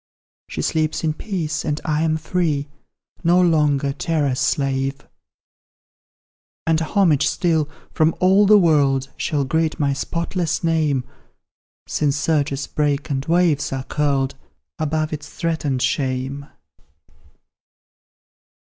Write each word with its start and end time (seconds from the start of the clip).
She 0.49 0.63
sleeps 0.63 1.03
in 1.03 1.13
peace, 1.13 1.63
and 1.63 1.79
I 1.85 2.01
am 2.01 2.17
free, 2.17 2.67
No 3.23 3.39
longer 3.39 3.93
terror's 3.93 4.39
slave: 4.39 5.07
And 6.65 6.79
homage 6.79 7.27
still, 7.27 7.69
from 7.91 8.15
all 8.19 8.47
the 8.47 8.57
world, 8.57 9.09
Shall 9.15 9.43
greet 9.45 9.79
my 9.79 9.93
spotless 9.93 10.63
name, 10.63 11.03
Since 11.87 12.17
surges 12.17 12.65
break 12.65 13.11
and 13.11 13.23
waves 13.27 13.71
are 13.71 13.83
curled 13.83 14.33
Above 14.79 15.13
its 15.13 15.29
threatened 15.29 15.83
shame." 15.83 16.47